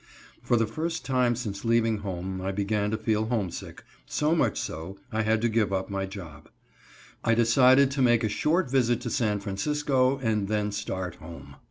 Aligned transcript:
For 0.41 0.57
the 0.57 0.65
first 0.65 1.05
time 1.05 1.35
since 1.35 1.63
leaving 1.63 1.99
home 1.99 2.41
I 2.41 2.51
began 2.51 2.89
to 2.89 2.97
feel 2.97 3.25
homesick, 3.25 3.83
so 4.07 4.33
much 4.33 4.59
so 4.59 4.97
I 5.11 5.21
had 5.21 5.41
to 5.43 5.47
give 5.47 5.71
up 5.71 5.91
my 5.91 6.07
job. 6.07 6.49
I 7.23 7.35
decided 7.35 7.91
to 7.91 8.01
make 8.01 8.23
a 8.23 8.27
short 8.27 8.67
visit 8.71 8.99
to 9.01 9.11
San 9.11 9.39
Francisco 9.41 10.17
and 10.23 10.47
then 10.47 10.71
start 10.71 11.17
home. 11.17 11.55